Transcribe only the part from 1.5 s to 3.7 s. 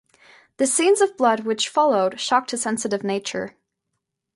followed shocked his sensitive nature.